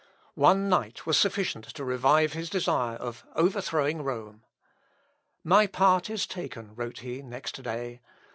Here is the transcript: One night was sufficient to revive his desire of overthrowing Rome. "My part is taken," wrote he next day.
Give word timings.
One 0.33 0.67
night 0.67 1.05
was 1.05 1.15
sufficient 1.15 1.63
to 1.65 1.85
revive 1.85 2.33
his 2.33 2.49
desire 2.49 2.95
of 2.95 3.23
overthrowing 3.35 4.01
Rome. 4.01 4.43
"My 5.43 5.67
part 5.67 6.09
is 6.09 6.25
taken," 6.25 6.73
wrote 6.73 7.01
he 7.01 7.21
next 7.21 7.61
day. 7.61 8.01